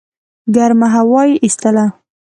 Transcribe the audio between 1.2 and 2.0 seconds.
یې ایستله.